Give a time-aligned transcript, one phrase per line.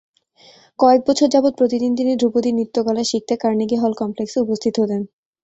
[0.79, 5.01] কয়েক বছর যাবৎ প্রতিদিন তিনি ধ্রুপদী নৃত্যকলা শিখতে কার্নেগি হল কমপ্লেক্সে উপস্থিত হতেন।